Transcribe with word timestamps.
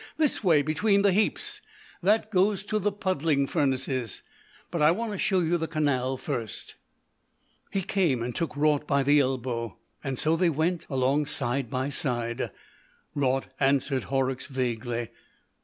This 0.17 0.43
way, 0.43 0.63
between 0.63 1.03
the 1.03 1.11
heaps. 1.11 1.61
That 2.01 2.31
goes 2.31 2.63
to 2.63 2.79
the 2.79 2.91
puddling 2.91 3.45
furnaces, 3.45 4.23
but 4.71 4.81
I 4.81 4.89
want 4.89 5.11
to 5.11 5.17
show 5.19 5.41
you 5.41 5.57
the 5.59 5.67
canal 5.67 6.17
first." 6.17 6.73
He 7.69 7.83
came 7.83 8.23
and 8.23 8.35
took 8.35 8.57
Raut 8.57 8.87
by 8.87 9.03
the 9.03 9.19
elbow, 9.19 9.77
and 10.03 10.17
so 10.17 10.35
they 10.35 10.49
went 10.49 10.87
along 10.89 11.27
side 11.27 11.69
by 11.69 11.89
side. 11.89 12.49
Raut 13.13 13.45
answered 13.59 14.05
Horrocks 14.05 14.47
vaguely. 14.47 15.09